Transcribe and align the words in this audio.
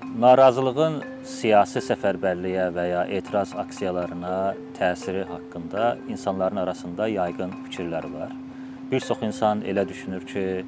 Narazılığın 0.00 1.02
siyasi 1.28 1.82
səfərbərliyə 1.84 2.70
və 2.72 2.84
ya 2.88 3.00
etiraz 3.18 3.52
aksiyalarına 3.56 4.54
təsiri 4.78 5.26
haqqında 5.28 5.90
insanların 6.08 6.62
arasında 6.62 7.08
yayğın 7.08 7.52
fikirlər 7.66 8.08
var. 8.14 8.32
Bir 8.90 9.00
çox 9.00 9.22
insan 9.22 9.60
elə 9.60 9.88
düşünür 9.88 10.24
ki, 10.26 10.64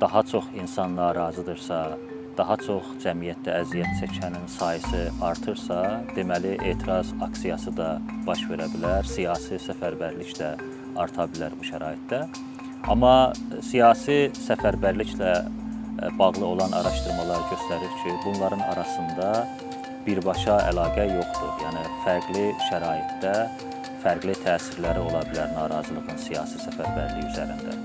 daha 0.00 0.22
çox 0.22 0.44
insan 0.62 0.96
narazıdırsa, 0.96 1.78
daha 2.36 2.56
çox 2.66 2.90
cəmiyyətdə 3.04 3.54
əziyyət 3.62 4.02
çəkənin 4.02 4.46
sayısı 4.58 5.02
artırsa, 5.30 5.80
deməli 6.16 6.58
etiraz 6.72 7.14
aksiyası 7.22 7.76
da 7.76 7.88
baş 8.26 8.44
verə 8.50 8.66
bilər, 8.74 9.06
siyasi 9.06 9.62
səfərbərlik 9.62 10.34
də 10.40 10.56
arta 10.96 11.30
bilər 11.30 11.54
bu 11.58 11.70
şəraitdə. 11.70 12.24
Amma 12.90 13.32
siyasi 13.62 14.32
səfərbərliklə 14.42 15.34
bağlı 16.18 16.46
olan 16.46 16.72
araşdırmalar 16.72 17.42
göstərir 17.52 17.94
ki, 18.02 18.14
bunların 18.24 18.60
arasında 18.72 19.28
birbaşa 20.06 20.58
əlaqə 20.70 21.06
yoxdur. 21.14 21.52
Yəni 21.64 21.86
fərqli 22.04 22.46
şəraitdə 22.68 23.34
fərqli 24.02 24.34
təsirləri 24.44 25.02
ola 25.08 25.22
bilər 25.30 25.52
narazılığın 25.56 26.22
siyasi 26.26 26.62
səfərbərliyi 26.66 27.28
üzərində. 27.30 27.80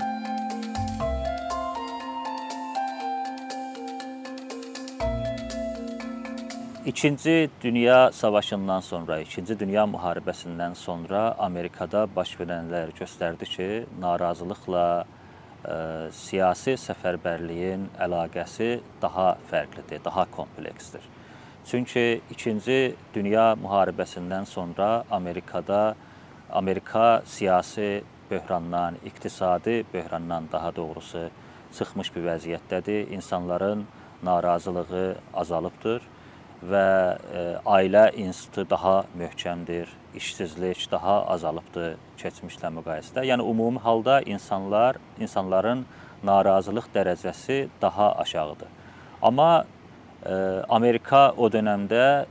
İkinci 6.88 7.50
Dünya 7.62 8.12
Savaşından 8.12 8.80
sonra, 8.80 9.20
İkinci 9.20 9.58
Dünya 9.60 9.82
müharibəsindən 9.84 10.74
sonra 10.74 11.34
Amerikada 11.38 12.06
baş 12.16 12.32
verənlər 12.40 12.94
göstərdi 12.96 13.44
ki, 13.44 13.66
narazılıqla 14.00 15.04
siyasi 16.14 16.76
səfərbərliyin 16.78 17.88
əlaqəsi 18.00 18.80
daha 19.02 19.36
fərqlidir, 19.50 20.02
daha 20.04 20.24
kompleksdir. 20.30 21.02
Çünki 21.68 22.22
2-ci 22.32 22.94
Dünya 23.14 23.52
müharibəsindən 23.60 24.46
sonra 24.46 25.04
Amerikada 25.10 25.94
Amerika 26.50 27.22
siyasi 27.26 28.04
böhrandan, 28.30 28.96
iqtisadi 29.04 29.84
böhrandan 29.92 30.48
daha 30.52 30.76
doğrusu 30.76 31.28
çıxmış 31.78 32.14
bir 32.14 32.24
vəziyyətdədir. 32.24 33.10
İnsanların 33.12 33.86
narazılığı 34.22 35.16
azalıbdır 35.34 36.02
və 36.62 36.88
e, 37.18 37.42
ailə 37.66 38.08
institutu 38.18 38.66
daha 38.70 39.04
möhkəmdir, 39.18 39.90
işsizlik 40.18 40.88
daha 40.90 41.20
azalıbdır 41.34 41.96
keçmişlə 42.18 42.72
müqayisədə. 42.80 43.24
Yəni 43.28 43.46
ümumi 43.46 43.78
halda 43.78 44.20
insanlar, 44.26 44.98
insanların 45.20 45.86
narazılıq 46.24 46.90
dərəcəsi 46.94 47.68
daha 47.82 48.12
aşağıdır. 48.24 48.68
Amma 49.22 49.64
e, 50.26 50.34
Amerika 50.68 51.30
o 51.36 51.50
dövrdə 51.52 52.26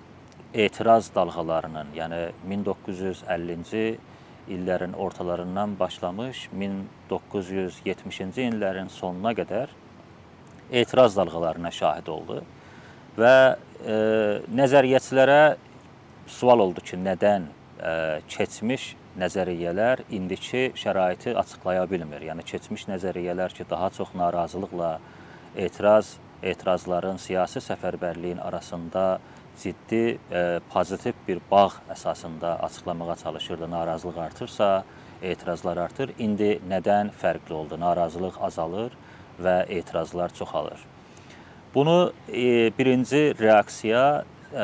etiraz 0.53 1.09
dalğalarının, 1.16 1.94
yəni 1.95 2.22
1950-ci 2.50 3.97
illərin 4.50 4.94
ortalarından 4.95 5.75
başlamış 5.80 6.47
1970-ci 6.56 8.47
illərin 8.47 8.89
sonuna 8.89 9.34
qədər 9.36 9.72
etiraz 10.72 11.17
dalğalarına 11.17 11.72
şahid 11.72 12.08
oldu 12.08 12.41
və 13.17 13.58
nəzəriyyəçilərə 13.86 15.42
sual 16.28 16.64
oldu 16.66 16.81
ki, 16.81 16.97
nədən 16.97 17.47
keçmiş 18.31 18.95
nəzəriyyələr 19.17 20.03
indiki 20.14 20.72
şəraiti 20.78 21.34
açıqlaya 21.38 21.86
bilmir. 21.89 22.25
Yəni 22.30 22.45
keçmiş 22.45 22.88
nəzəriyyələr 22.92 23.53
ki, 23.58 23.66
daha 23.69 23.89
çox 23.89 24.14
narazılıqla 24.16 24.97
etiraz, 25.56 26.16
etirazların 26.44 27.17
siyasi 27.22 27.61
səfərbərliyin 27.66 28.42
arasında 28.42 29.19
ciddi 29.61 30.17
e, 30.31 30.59
pozitiv 30.73 31.17
bir 31.28 31.39
bağ 31.52 31.72
əsasında 31.95 32.59
açıqlamağa 32.68 33.16
çalışırdı. 33.16 33.72
Narazılıq 33.72 34.18
artırsa, 34.18 34.84
etirazlar 35.22 35.78
artır. 35.78 36.13
İndi 36.19 36.59
nədən 36.69 37.09
fərqli 37.22 37.53
oldu? 37.53 37.79
Narazılıq 37.79 38.38
azalır 38.41 38.94
və 39.41 39.63
etirazlar 39.69 40.34
çoxalır. 40.34 40.85
Bunu 41.78 42.12
e, 42.34 42.72
birinci 42.78 43.20
reaksiya 43.38 44.04
e, 44.50 44.64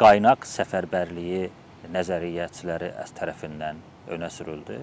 qaynaq 0.00 0.42
səfərbərliyi 0.42 1.44
nəzəriyyəçiləri 1.94 2.88
tərəfindən 3.14 3.78
önə 4.16 4.30
sürüldü. 4.34 4.78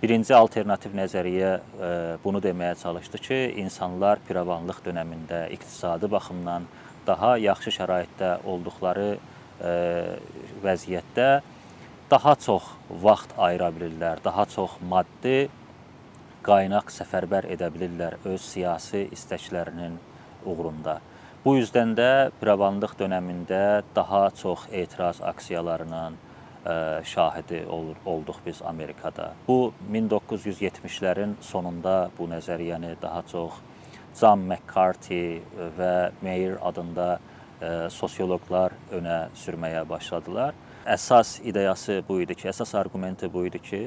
Birinci 0.00 0.32
alternativ 0.32 0.94
nəzəriyyə 0.96 1.50
e, 1.58 1.90
bunu 2.22 2.40
deməyə 2.46 2.78
çalışdı 2.80 3.20
ki, 3.26 3.40
insanlar 3.60 4.22
piravanlıq 4.24 4.80
dövründə 4.86 5.42
iqtisadi 5.52 6.08
baxımdan 6.14 6.64
daha 7.10 7.34
yaxşı 7.44 7.74
şəraitdə 7.76 8.32
olduqları 8.54 9.10
e, 9.12 9.74
vəziyyətdə 10.64 11.28
daha 12.14 12.36
çox 12.46 12.72
vaxt 13.04 13.36
ayıra 13.36 13.68
bilirlər, 13.68 14.24
daha 14.24 14.48
çox 14.56 14.80
maddi 14.80 15.50
qaynaq 16.48 16.88
səfərbər 16.88 17.52
edə 17.52 17.68
bilirlər 17.76 18.16
öz 18.32 18.40
siyasi 18.40 19.10
istəklərinin 19.12 20.00
uğrunda. 20.44 21.00
Bu 21.44 21.58
üzdən 21.60 21.92
də 21.92 22.30
piravanlıq 22.40 22.94
dövründə 22.98 23.82
daha 23.96 24.30
çox 24.30 24.68
etiraz 24.72 25.20
aksiyalarının 25.22 26.16
ə, 26.64 27.04
şahidi 27.04 27.66
olur, 27.68 27.96
olduq 28.06 28.38
biz 28.46 28.62
Amerikada. 28.62 29.34
Bu 29.48 29.72
1970-lərin 29.92 31.34
sonunda 31.40 32.10
bu 32.18 32.28
nəzəriyyəni 32.32 32.96
daha 33.02 33.22
çox 33.22 33.60
John 34.20 34.38
McCarthy 34.38 35.42
və 35.78 36.12
Mayer 36.22 36.56
adında 36.62 37.18
ə, 37.60 37.90
sosioloqlar 37.90 38.72
önə 38.92 39.28
sürməyə 39.36 39.88
başladılar. 39.88 40.54
Əsas 40.86 41.40
ideyası 41.44 42.02
bu 42.08 42.20
idi 42.20 42.34
ki, 42.34 42.48
əsas 42.48 42.74
arqumenti 42.78 43.32
bu 43.32 43.46
idi 43.46 43.58
ki, 43.58 43.82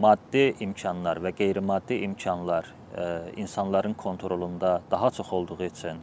maddi 0.00 0.52
imkanlar 0.64 1.20
və 1.24 1.32
qeyri-maddi 1.38 2.02
imkanlar 2.06 2.68
insanların 3.36 3.94
kontrolunda 3.94 4.80
daha 4.90 5.10
çox 5.10 5.32
olduğu 5.32 5.62
üçün 5.64 5.98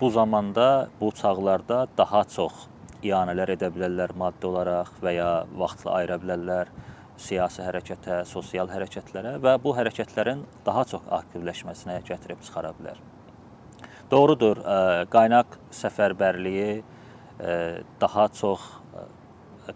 bu 0.00 0.10
zamanda, 0.10 0.88
bu 1.00 1.12
çağlarda 1.12 1.86
daha 1.98 2.24
çox 2.24 2.66
iyanələr 3.02 3.54
edə 3.54 3.70
bilərlər 3.72 4.12
maddi 4.16 4.46
olaraq 4.48 4.90
və 5.02 5.12
ya 5.16 5.30
vaxtla 5.56 5.98
ayıra 6.00 6.16
bilərlər 6.20 6.72
siyasi 7.16 7.62
hərəkətə, 7.64 8.24
sosial 8.28 8.68
hərəkətlərə 8.68 9.36
və 9.40 9.56
bu 9.62 9.72
hərəkətlərin 9.76 10.42
daha 10.66 10.84
çox 10.84 11.04
aktivləşməsinə 11.20 12.00
gətirib 12.08 12.42
çıxara 12.44 12.74
bilər. 12.76 12.98
Doğrudur, 14.10 14.60
qaynaq 15.12 15.56
səfərbərliyi 15.74 16.82
daha 18.00 18.28
çox 18.36 18.68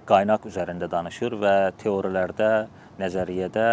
qaynaq 0.06 0.44
üzərində 0.46 0.86
danışır 0.90 1.34
və 1.40 1.54
teorilərdə, 1.80 2.50
nəzəriyyədə 3.00 3.66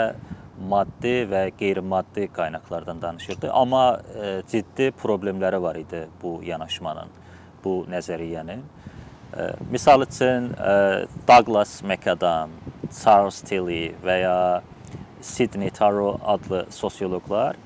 maddi 0.57 1.21
və 1.29 1.43
qeyri-maddi 1.57 2.27
qaynaqlardan 2.33 3.01
danışırdı. 3.01 3.51
Amma 3.53 3.99
e, 4.15 4.41
ciddi 4.49 4.91
problemləri 5.01 5.61
var 5.61 5.75
idi 5.75 6.07
bu 6.21 6.39
yanaşmanın, 6.45 7.11
bu 7.63 7.85
nəzəriyyənin. 7.91 8.63
E, 9.37 9.49
misal 9.71 10.01
üçün 10.01 10.51
e, 10.53 11.05
Douglas 11.27 11.83
McAdam, 11.83 12.49
Charles 13.03 13.41
Tilly 13.41 13.93
və 14.03 14.17
ya 14.21 14.37
Sidney 15.21 15.69
Taro 15.69 16.17
adlı 16.25 16.65
sosioloqlar 16.71 17.57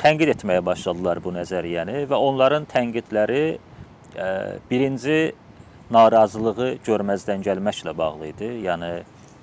tənqid 0.00 0.30
etməyə 0.32 0.62
başladılar 0.64 1.18
bu 1.20 1.32
nəzəriyyəni 1.34 2.04
və 2.08 2.16
onların 2.16 2.64
tənqidləri 2.70 3.58
birinci 4.70 5.16
narazılığı 5.90 6.68
görməzdən 6.86 7.42
gəlməklə 7.44 7.92
bağlı 7.98 8.30
idi. 8.30 8.50
Yəni 8.68 8.92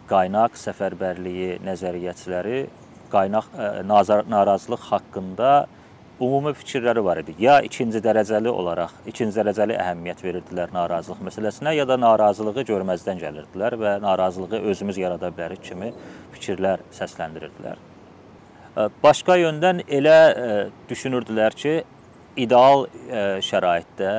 qaynaq 0.10 0.56
səfərbərliyi 0.60 1.58
nəzəriyyəçiləri 1.66 2.62
qaynaq 3.12 3.50
e, 3.54 3.68
narazılıq 3.88 4.86
haqqında 4.92 5.52
ümumi 6.22 6.54
fikirləri 6.58 7.04
var 7.06 7.22
idi. 7.22 7.36
Ya 7.40 7.60
ikinci 7.62 8.02
dərəcəli 8.04 8.50
olaraq, 8.50 8.96
ikinci 9.12 9.38
dərəcəli 9.38 9.76
əhəmiyyət 9.78 10.24
verirdilər 10.26 10.74
narazılıq 10.74 11.22
məsələsinə, 11.28 11.76
ya 11.78 11.86
da 11.88 12.00
narazılığı 12.02 12.64
görməzdən 12.72 13.22
gəlirdilər 13.22 13.78
və 13.84 13.94
narazılığı 14.02 14.64
özümüz 14.72 14.98
yarada 15.04 15.30
bilərik 15.36 15.62
kimi 15.70 15.92
fikirlər 16.36 16.84
səsləndirirdilər. 16.98 17.78
E, 17.78 18.90
başqa 19.04 19.38
yöndən 19.44 19.86
elə 19.88 20.18
e, 20.18 20.58
düşünürdülər 20.90 21.62
ki, 21.62 21.78
ideal 22.38 22.84
şəraitdə 23.42 24.12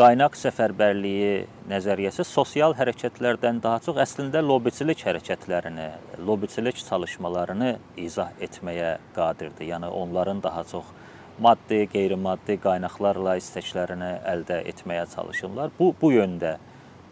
qaynaq 0.00 0.36
səfərbərliyi 0.38 1.32
nəzəriyyəsi 1.68 2.24
sosial 2.24 2.72
hərəkətlərdən 2.78 3.58
daha 3.60 3.82
çox 3.84 3.98
əslində 4.00 4.40
lobiçilik 4.40 5.02
hərəkətlərini, 5.04 5.88
lobiçilik 6.24 6.78
çalışmalarını 6.80 7.74
izah 8.00 8.30
etməyə 8.46 8.94
qadirdir. 9.16 9.66
Yəni 9.74 9.90
onların 10.00 10.40
daha 10.40 10.64
çox 10.70 10.88
maddi, 11.44 11.82
qeyri-maddi 11.92 12.56
qaynaqlarla 12.64 13.36
istəklərini 13.42 14.10
əldə 14.32 14.62
etməyə 14.72 15.04
çalışırlar. 15.12 15.74
Bu 15.78 15.92
bu 16.00 16.14
yöndə 16.16 16.54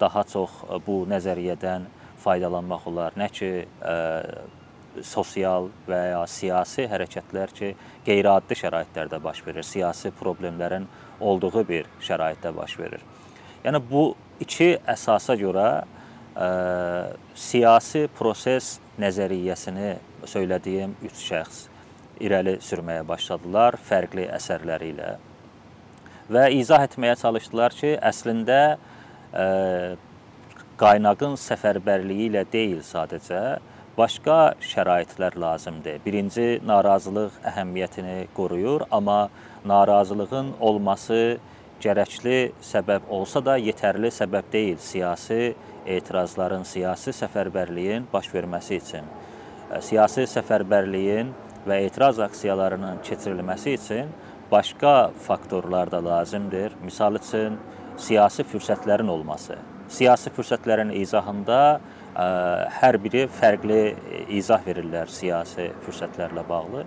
daha 0.00 0.24
çox 0.32 0.56
bu 0.86 1.02
nəzəriyyədən 1.12 1.84
faydalanmaq 2.24 2.88
olar. 2.88 3.20
Nə 3.20 3.28
ki, 3.34 3.50
ə, 3.84 3.98
sosial 5.04 5.68
və 5.88 6.00
ya 6.12 6.22
siyasi 6.30 6.86
hərəkətlər 6.90 7.52
ki, 7.54 7.74
qeyri-adi 8.06 8.56
şəraitlərdə 8.58 9.20
baş 9.22 9.42
verir, 9.46 9.66
siyasi 9.66 10.12
problemlərin 10.18 10.88
olduğu 11.20 11.64
bir 11.68 11.88
şəraitdə 12.04 12.54
baş 12.56 12.78
verir. 12.80 13.04
Yəni 13.64 13.80
bu 13.90 14.10
iki 14.40 14.76
əsasa 14.88 15.36
görə 15.38 15.68
ə, 15.78 16.48
siyasi 17.34 18.06
proses 18.18 18.76
nəzəriyyəsini 18.98 19.96
söylədiyim 20.26 20.96
üç 21.06 21.24
şəxs 21.30 21.64
irəli 22.22 22.58
sürməyə 22.64 23.04
başladılar 23.06 23.78
fərqli 23.88 24.26
əsərləri 24.34 24.92
ilə. 24.94 25.14
Və 26.28 26.48
izah 26.52 26.84
etməyə 26.84 27.16
çalışdılar 27.20 27.74
ki, 27.78 27.94
əslində 28.04 28.60
ə, 29.32 29.46
qaynağın 30.78 31.38
səfərbərliyi 31.40 32.28
ilə 32.30 32.44
deyil 32.52 32.82
sadəcə, 32.86 33.58
başqa 33.98 34.54
şəraitlər 34.62 35.34
lazımdır. 35.40 35.98
Birinci, 36.04 36.46
narazılıq 36.66 37.38
əhəmiyyətini 37.50 38.28
qoruyur, 38.36 38.84
amma 38.94 39.28
narazılığın 39.66 40.52
olması 40.60 41.38
gərəkli 41.82 42.38
səbəb 42.62 43.08
olsa 43.14 43.42
da 43.44 43.56
yetərli 43.58 44.10
səbəb 44.14 44.52
deyil 44.52 44.78
siyasi 44.82 45.54
etirazların, 45.86 46.62
siyasi 46.66 47.14
səfərbərliyin 47.16 48.06
baş 48.12 48.30
verməsi 48.34 48.78
üçün. 48.82 49.08
Siyasi 49.84 50.26
səfərbərliyin 50.30 51.32
və 51.68 51.80
etiraz 51.88 52.20
aksiyalarının 52.22 53.02
keçirilməsi 53.08 53.74
üçün 53.80 54.14
başqa 54.52 55.10
faktorlar 55.26 55.90
da 55.90 56.04
lazımdır. 56.04 56.78
Misal 56.84 57.18
üçün 57.18 57.58
siyasi 57.98 58.46
fürsətlərin 58.46 59.10
olması 59.10 59.58
siyasi 59.88 60.30
fürsətlərin 60.36 60.92
izahında 61.00 61.80
hər 62.18 62.98
biri 63.02 63.26
fərqli 63.30 63.82
izah 64.34 64.64
verirlər 64.66 65.10
siyasi 65.12 65.68
fürsətlərlə 65.84 66.42
bağlı. 66.48 66.84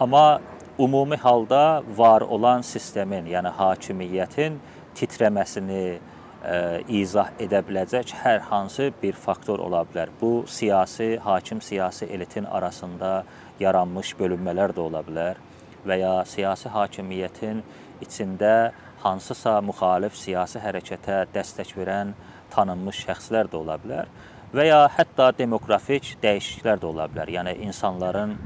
Amma 0.00 0.40
ümumi 0.78 1.16
halda 1.16 1.82
var 1.96 2.20
olan 2.20 2.62
sistemin, 2.62 3.26
yəni 3.30 3.52
hakimiyyətin 3.56 4.58
titrəməsini 4.98 5.84
ə, 5.94 6.82
izah 6.88 7.30
edə 7.40 7.62
biləcək 7.64 8.12
hər 8.24 8.42
hansı 8.50 8.90
bir 9.02 9.16
faktor 9.16 9.62
ola 9.64 9.84
bilər. 9.88 10.12
Bu 10.20 10.44
siyasi, 10.46 11.16
hakim 11.16 11.62
siyasi 11.62 12.10
elitin 12.10 12.44
arasında 12.44 13.24
yaranmış 13.60 14.14
bölünmələr 14.18 14.74
də 14.76 14.84
ola 14.84 15.04
bilər 15.06 15.40
və 15.86 16.00
ya 16.00 16.14
siyasi 16.28 16.68
hakimiyyətin 16.74 17.62
içində 18.04 18.72
hansısa 19.04 19.60
müxalif 19.64 20.16
siyasi 20.16 20.60
hərəkətə 20.60 21.24
dəstək 21.34 21.74
verən 21.78 22.14
tanınmış 22.54 23.04
şəxslər 23.06 23.50
də 23.52 23.60
ola 23.60 23.76
bilər 23.80 24.08
və 24.54 24.68
ya 24.68 24.84
hətta 24.94 25.32
demoqrafik 25.34 26.12
dəyişikliklər 26.22 26.78
də 26.78 26.86
ola 26.86 27.08
bilər. 27.10 27.30
Yəni 27.36 27.56
insanların 27.66 28.36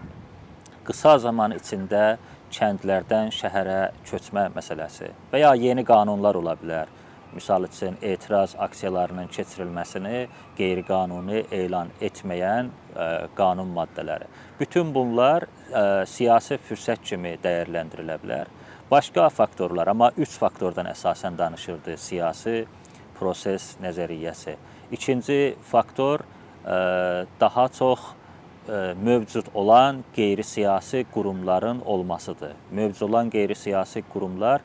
qısa 0.88 1.18
zaman 1.20 1.52
içində 1.58 2.16
kəndlərdən 2.54 3.28
şəhərə 3.36 3.80
köçmə 4.08 4.46
məsələsi 4.54 5.10
və 5.32 5.42
ya 5.42 5.52
yeni 5.60 5.84
qanunlar 5.84 6.38
ola 6.40 6.54
bilər. 6.56 6.88
Misal 7.34 7.66
üçün 7.68 7.98
etiraz 8.00 8.54
aksiyalarının 8.56 9.28
keçirilməsini 9.28 10.22
qeyri-qanuni 10.56 11.42
elan 11.52 11.90
etməyən 12.00 12.70
ə, 12.96 13.08
qanun 13.36 13.68
maddələri. 13.76 14.30
Bütün 14.56 14.94
bunlar 14.94 15.44
ə, 15.44 16.06
siyasi 16.08 16.56
fürsət 16.56 17.04
kimi 17.04 17.34
dəyərləndirilə 17.44 18.16
bilər. 18.22 18.48
Başqa 18.88 19.28
faktorlar, 19.28 19.92
amma 19.92 20.08
üç 20.16 20.38
faktordan 20.40 20.88
əsasən 20.88 21.36
danışırdı 21.36 21.98
siyasi 22.00 22.62
proses 23.18 23.74
nəzəriyyəsi. 23.84 24.56
İkinci 24.92 25.56
faktor 25.62 26.20
e, 26.20 26.26
daha 27.40 27.68
çox 27.68 28.00
e, 28.68 28.94
mövcud 29.04 29.46
olan 29.54 30.04
qeyri-siyasi 30.16 31.04
qurumların 31.14 31.80
olmasıdır. 31.84 32.52
Mövcud 32.72 33.08
olan 33.08 33.30
qeyri-siyasi 33.30 34.02
qurumlar 34.12 34.60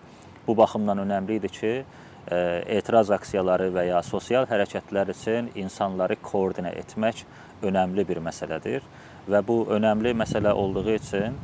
bu 0.48 0.58
baxımdan 0.58 0.98
önəmlidir 0.98 1.50
ki, 1.50 1.86
e, 2.32 2.64
etiraz 2.68 3.12
aksiyaları 3.12 3.68
və 3.76 3.88
ya 3.88 4.04
sosial 4.04 4.48
hərəkətlər 4.48 5.12
üçün 5.12 5.52
insanları 5.56 6.16
koordinə 6.24 6.72
etmək 6.80 7.26
önəmli 7.64 8.08
bir 8.08 8.24
məsələdir 8.24 8.82
və 9.30 9.48
bu 9.48 9.66
önəmli 9.76 10.16
məsələ 10.16 10.52
olduğu 10.52 10.92
üçün 10.92 11.36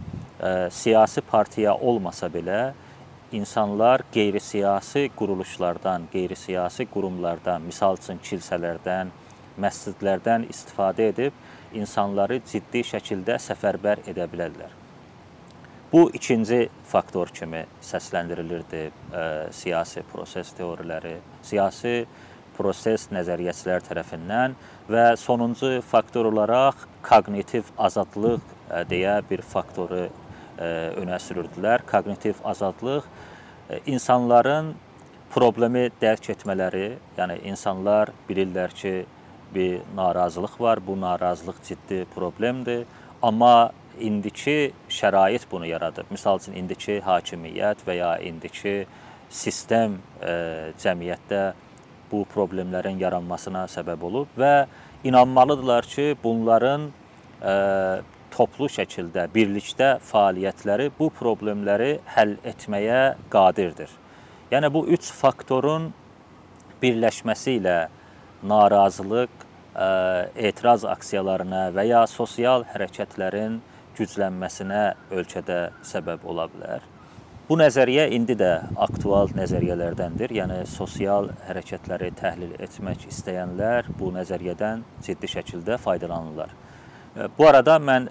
siyasi 0.71 1.21
partiya 1.21 1.73
olmasa 1.75 2.27
belə 2.31 2.71
insanlar 3.31 4.03
qeyri-siyasi 4.13 5.09
quruluşlardan, 5.15 6.07
qeyri-siyasi 6.13 6.85
qurumlardan, 6.93 7.61
misal 7.61 7.97
üçün 7.97 8.19
kilsələrdən, 8.23 9.13
məscidlərdən 9.59 10.47
istifadə 10.49 11.09
edib 11.13 11.75
insanları 11.75 12.39
ciddi 12.49 12.83
şəkildə 12.93 13.37
səfərbər 13.43 14.05
edə 14.09 14.25
bilərlər. 14.31 14.75
Bu 15.91 16.03
ikinci 16.13 16.67
faktor 16.85 17.31
kimi 17.33 17.63
səsləndirilirdi 17.81 18.81
ə, 18.85 18.91
e, 18.91 19.21
siyasi 19.57 20.03
proses 20.11 20.51
teoriləri, 20.57 21.15
siyasi 21.41 22.03
proses 22.57 23.07
nəzəriyyəçilər 23.09 23.81
tərəfindən 23.87 24.53
və 24.91 25.05
sonuncu 25.17 25.79
faktor 25.89 26.29
olaraq 26.29 26.85
koqnitiv 27.05 27.71
azadlıq 27.89 28.41
ə, 28.41 28.51
e, 28.69 28.83
deyə 28.91 29.15
bir 29.29 29.41
faktoru 29.41 30.05
önə 30.59 31.19
sürürdülər. 31.23 31.85
Koqnitiv 31.87 32.41
azadlıq 32.43 33.07
insanların 33.87 34.73
problemi 35.33 35.87
dərk 36.01 36.31
etmələri, 36.33 36.97
yəni 37.17 37.39
insanlar 37.49 38.11
bilirlər 38.29 38.73
ki, 38.75 38.93
bir 39.53 39.81
narazılıq 39.95 40.59
var, 40.61 40.79
bu 40.87 40.99
narazılıq 41.01 41.61
ciddi 41.65 42.05
problemdir, 42.15 42.85
amma 43.21 43.71
indiki 43.99 44.71
şərait 44.89 45.45
bunu 45.51 45.65
yaradıb. 45.69 46.09
Məsəl 46.13 46.41
üçün 46.41 46.57
indiki 46.59 46.99
hakimiyyət 47.05 47.81
və 47.87 47.97
ya 47.97 48.11
indiki 48.25 48.85
sistem 49.29 49.97
e, 50.21 50.71
cəmiyyətdə 50.81 51.41
bu 52.11 52.23
problemlərin 52.33 52.97
yaranmasına 53.01 53.65
səbəb 53.69 54.05
olub 54.05 54.37
və 54.37 54.53
inanmalıdırlar 55.03 55.89
ki, 55.89 56.15
bunların 56.23 56.89
e, 57.41 57.53
toplu 58.33 58.69
şəkildə, 58.71 59.27
birlikdə 59.33 59.95
fəaliyyətləri 60.09 60.89
bu 60.99 61.09
problemləri 61.15 61.97
həll 62.15 62.37
etməyə 62.47 63.01
qadirdir. 63.33 63.91
Yəni 64.51 64.71
bu 64.73 64.85
üç 64.95 65.11
faktorun 65.13 65.91
birləşməsi 66.81 67.57
ilə 67.59 67.79
narazılıq, 68.49 69.33
etiraz 70.35 70.85
aksiyalarına 70.85 71.69
və 71.75 71.85
ya 71.87 72.05
sosial 72.09 72.65
hərəkətlərin 72.73 73.59
güclənməsinə 73.97 74.85
ölkədə 75.11 75.59
səbəb 75.85 76.25
ola 76.27 76.47
bilər. 76.51 76.87
Bu 77.49 77.57
nəzəriyyə 77.57 78.03
indi 78.13 78.35
də 78.37 78.49
aktual 78.77 79.31
nəzəriyyələrdəndir. 79.33 80.35
Yəni 80.37 80.59
sosial 80.69 81.31
hərəkətləri 81.47 82.11
təhlil 82.19 82.51
etmək 82.61 83.07
istəyənlər 83.09 83.89
bu 83.97 84.11
nəzəriyyədən 84.13 84.83
ciddi 85.05 85.29
şəkildə 85.33 85.79
faydalanırlar. 85.81 86.53
Bu 87.37 87.47
arada 87.49 87.79
mən 87.81 88.07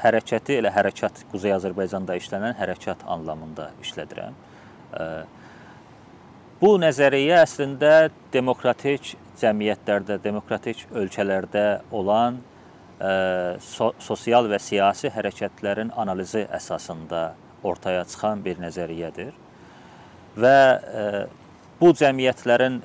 hərəkəti 0.00 0.58
elə 0.60 0.72
hərəkat 0.74 1.24
Quzey 1.32 1.52
Azərbaycanda 1.54 2.16
işlənən 2.18 2.56
hərəkat 2.58 3.04
anlamında 3.10 3.70
işlədirəm. 3.84 4.36
Bu 6.60 6.70
nəzəriyyə 6.80 7.42
əslində 7.44 7.92
demokratik 8.32 9.14
cəmiyyətlərdə, 9.40 10.18
demokratik 10.22 10.84
ölkələrdə 10.94 11.64
olan 11.92 12.38
ə, 12.38 13.58
so 13.60 13.90
sosial 14.02 14.48
və 14.48 14.60
siyasi 14.62 15.10
hərəkətlərin 15.12 15.90
analizi 15.98 16.44
əsasında 16.54 17.24
ortaya 17.66 18.04
çıxan 18.08 18.44
bir 18.44 18.62
nəzəriyyədir. 18.62 19.32
Və 20.38 20.54
ə, 20.54 21.04
bu 21.80 21.90
cəmiyyətlərin 21.98 22.80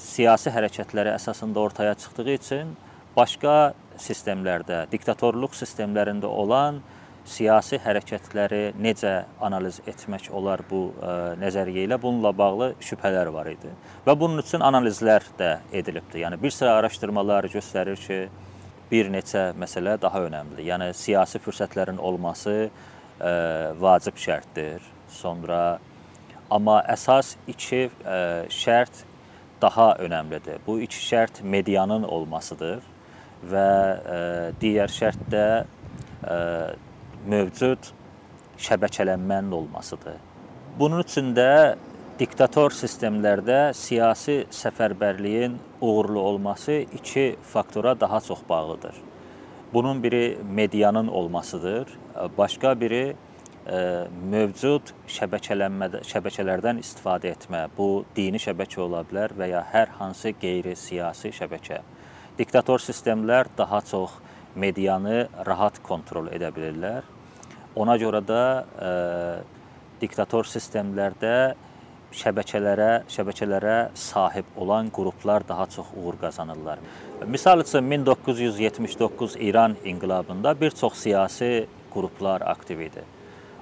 siyasi 0.00 0.52
hərəkətləri 0.52 1.14
əsasında 1.16 1.64
ortaya 1.64 1.96
çıxdığı 1.96 2.30
üçün 2.36 2.76
başqa 3.16 3.56
sistemlərdə, 4.02 4.84
diktatorluq 4.92 5.54
sistemlərində 5.56 6.28
olan 6.30 6.82
siyasi 7.26 7.78
hərəkətləri 7.82 8.76
necə 8.78 9.12
analiz 9.42 9.80
etmək 9.90 10.28
olar 10.34 10.62
bu 10.68 10.86
ə, 10.90 10.92
e, 10.94 11.14
nəzəriyyə 11.42 11.86
ilə 11.88 11.98
bununla 12.02 12.30
bağlı 12.36 12.68
şübhələr 12.86 13.32
var 13.34 13.50
idi. 13.50 13.72
Və 14.06 14.14
bunun 14.18 14.42
üçün 14.42 14.62
analizlər 14.62 15.26
də 15.38 15.56
edilibdi. 15.74 16.22
Yəni 16.22 16.38
bir 16.42 16.54
sıra 16.54 16.76
araşdırmalar 16.80 17.50
göstərir 17.50 17.98
ki, 17.98 18.20
bir 18.90 19.10
neçə 19.10 19.48
məsələ 19.58 19.96
daha 20.02 20.22
önəmlidir. 20.28 20.68
Yəni 20.68 20.92
siyasi 20.94 21.42
fürsətlərin 21.42 21.98
olması 21.98 22.54
ə, 22.62 22.70
e, 23.18 23.34
vacib 23.82 24.22
şərtdir. 24.22 24.86
Sonra 25.10 25.80
amma 26.50 26.80
əsas 26.94 27.34
iki 27.50 27.88
ə, 27.88 27.90
e, 27.90 28.18
şərt 28.54 29.02
daha 29.60 29.96
önəmlidir. 30.04 30.60
Bu 30.66 30.78
iki 30.84 31.00
şərt 31.00 31.42
medianın 31.42 32.04
olmasıdır 32.04 32.84
və 33.44 33.66
ə, 33.66 34.16
e, 34.16 34.52
digər 34.60 34.92
şərt 34.92 35.26
də 35.32 35.46
ə, 35.62 35.66
e, 36.32 36.36
mövcud 37.26 37.90
şəbəkələnmənin 38.62 39.52
olmasıdır. 39.52 40.16
Bunun 40.78 41.02
üçün 41.04 41.34
də 41.36 41.76
diktator 42.20 42.72
sistemlərdə 42.72 43.74
siyasi 43.76 44.46
səfərbərliyin 44.54 45.58
uğurlu 45.80 46.20
olması 46.20 46.80
iki 46.96 47.36
faktora 47.42 48.00
daha 48.00 48.20
çox 48.20 48.40
bağlıdır. 48.48 48.94
Bunun 49.72 50.02
biri 50.02 50.38
medianın 50.54 51.08
olmasıdır. 51.08 51.88
Başqa 52.38 52.80
biri 52.80 53.16
mövcud 54.30 54.92
şəbəkələnmədə 55.10 56.04
şəbəkələrdən 56.06 56.78
istifadə 56.80 57.32
etmə. 57.34 57.66
Bu 57.76 58.04
dini 58.16 58.38
şəbəkə 58.38 58.80
ola 58.80 59.02
bilər 59.08 59.34
və 59.36 59.50
ya 59.50 59.64
hər 59.72 59.90
hansı 59.98 60.32
qeyri-siyasi 60.40 61.32
şəbəkə. 61.34 61.80
Diktator 62.38 62.82
sistemlər 62.84 63.48
daha 63.58 63.80
çox 63.80 64.18
medianı 64.60 65.28
rahat 65.46 65.78
kontrol 65.82 66.26
edə 66.28 66.50
bilirlər. 66.52 67.06
Ona 67.76 67.94
görə 68.00 68.20
də 68.24 68.42
ə, 68.60 68.90
diktator 70.00 70.44
sistemlərdə 70.48 71.32
şəbəkələrə, 72.16 72.90
şəbəkələrə 73.12 73.76
sahib 73.96 74.52
olan 74.60 74.90
qruplar 74.92 75.44
daha 75.48 75.66
çox 75.72 75.88
uğur 75.96 76.20
qazanırlar. 76.20 76.78
Misal 77.26 77.64
üçün 77.64 77.90
1979 77.90 79.36
İran 79.40 79.76
inqilabında 79.84 80.60
bir 80.60 80.70
çox 80.70 80.94
siyasi 80.94 81.66
qruplar 81.94 82.40
aktiv 82.40 82.80
idi. 82.80 83.04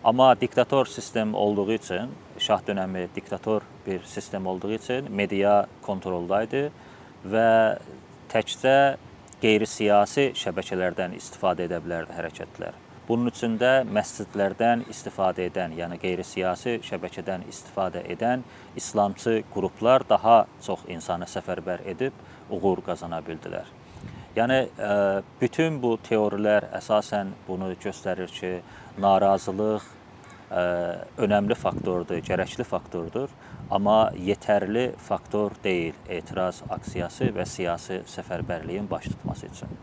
Amma 0.04 0.40
diktator 0.40 0.86
sistem 0.86 1.34
olduğu 1.34 1.72
üçün, 1.72 2.10
şah 2.38 2.60
dönəmi 2.66 3.06
diktator 3.14 3.62
bir 3.86 4.02
sistem 4.02 4.46
olduğu 4.46 4.72
üçün 4.72 5.12
media 5.12 5.66
kontrolda 5.82 6.42
idi 6.42 6.70
və 7.24 7.78
təkcə 8.34 8.78
qeyri-siyasi 9.42 10.32
şəbəkələrdən 10.40 11.14
istifadə 11.18 11.68
edə 11.68 11.78
bilərdi 11.84 12.16
hərəkətlər. 12.16 12.80
Bunun 13.04 13.28
üçün 13.28 13.58
də 13.60 13.82
məscidlərdən 13.84 14.86
istifadə 14.88 15.44
edən, 15.50 15.74
yəni 15.76 15.98
qeyri-siyasi 16.00 16.78
şəbəkədən 16.86 17.44
istifadə 17.50 18.00
edən 18.14 18.44
İslamçı 18.80 19.42
qruplar 19.52 20.06
daha 20.08 20.46
çox 20.64 20.86
insanı 20.88 21.28
səfərbər 21.28 21.84
edib 21.92 22.16
uğur 22.48 22.80
qazana 22.86 23.20
bildilər. 23.26 23.68
Yəni 24.36 24.56
e, 24.64 24.94
bütün 25.40 25.76
bu 25.82 25.98
teorilər 26.08 26.70
əsasən 26.80 27.34
bunu 27.48 27.74
göstərir 27.84 28.32
ki, 28.34 28.54
narazılıq 29.04 29.84
e, 29.84 30.64
önəmli 31.26 31.60
faktordur, 31.60 32.24
gərəkli 32.24 32.64
faktordur, 32.66 33.28
amma 33.70 34.10
yetərli 34.16 34.90
faktor 34.98 35.56
deyil 35.64 35.96
etiraz 36.08 36.62
aksiyası 36.68 37.30
və 37.36 37.46
siyasi 37.48 38.02
səfərbərliyin 38.10 38.88
baş 38.90 39.10
tutması 39.14 39.46
üçün. 39.52 39.78